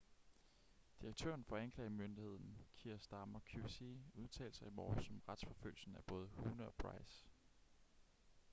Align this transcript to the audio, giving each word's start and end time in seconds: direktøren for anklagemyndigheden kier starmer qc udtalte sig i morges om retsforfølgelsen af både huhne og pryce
direktøren 1.01 1.43
for 1.43 1.57
anklagemyndigheden 1.57 2.57
kier 2.75 2.97
starmer 2.97 3.39
qc 3.39 3.81
udtalte 4.15 4.57
sig 4.57 4.67
i 4.67 4.71
morges 4.73 5.09
om 5.09 5.21
retsforfølgelsen 5.29 5.95
af 5.95 6.03
både 6.03 6.27
huhne 6.27 6.67
og 6.67 6.73
pryce 6.73 7.23